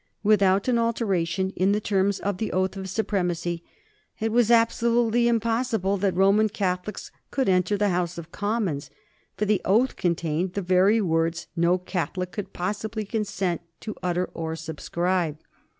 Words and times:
Without 0.23 0.67
an 0.67 0.79
alteration 0.79 1.51
in 1.51 1.73
the 1.73 1.79
terms 1.79 2.19
of 2.19 2.39
the 2.39 2.51
Oath 2.53 2.75
of 2.75 2.89
Supremacy 2.89 3.63
it 4.19 4.31
was 4.31 4.49
absolutely 4.49 5.27
impossible 5.27 5.95
that 5.97 6.15
Roman 6.15 6.49
Catholics 6.49 7.11
could 7.29 7.47
enter 7.47 7.77
the 7.77 7.89
House 7.89 8.17
of 8.17 8.31
Commons, 8.31 8.89
for 9.37 9.45
the 9.45 9.61
oath 9.63 9.95
contained 9.97 10.53
the 10.53 10.63
very 10.63 11.01
words 11.01 11.45
no 11.55 11.77
Catholic 11.77 12.31
could 12.31 12.51
possibly 12.51 13.05
consent 13.05 13.61
to 13.81 13.93
utter 14.01 14.25
or 14.33 14.55
subscribe. 14.55 15.37